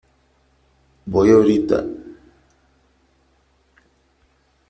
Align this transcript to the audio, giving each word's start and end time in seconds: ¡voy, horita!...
¡voy, 1.05 1.29
horita!... 1.29 1.85